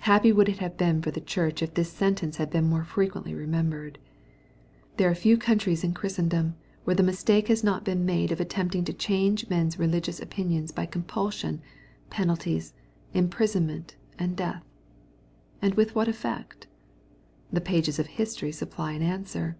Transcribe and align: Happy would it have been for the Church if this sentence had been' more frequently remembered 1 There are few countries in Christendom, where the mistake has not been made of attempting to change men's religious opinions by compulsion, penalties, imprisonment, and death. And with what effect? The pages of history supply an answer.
Happy 0.00 0.30
would 0.30 0.46
it 0.50 0.58
have 0.58 0.76
been 0.76 1.00
for 1.00 1.10
the 1.10 1.22
Church 1.22 1.62
if 1.62 1.72
this 1.72 1.90
sentence 1.90 2.36
had 2.36 2.50
been' 2.50 2.68
more 2.68 2.84
frequently 2.84 3.34
remembered 3.34 3.96
1 4.92 4.92
There 4.98 5.10
are 5.10 5.14
few 5.14 5.38
countries 5.38 5.82
in 5.82 5.94
Christendom, 5.94 6.54
where 6.84 6.94
the 6.96 7.02
mistake 7.02 7.48
has 7.48 7.64
not 7.64 7.82
been 7.82 8.04
made 8.04 8.30
of 8.30 8.42
attempting 8.42 8.84
to 8.84 8.92
change 8.92 9.48
men's 9.48 9.78
religious 9.78 10.20
opinions 10.20 10.70
by 10.70 10.84
compulsion, 10.84 11.62
penalties, 12.10 12.74
imprisonment, 13.14 13.96
and 14.18 14.36
death. 14.36 14.66
And 15.62 15.76
with 15.76 15.94
what 15.94 16.08
effect? 16.08 16.66
The 17.50 17.62
pages 17.62 17.98
of 17.98 18.06
history 18.08 18.52
supply 18.52 18.92
an 18.92 19.00
answer. 19.00 19.56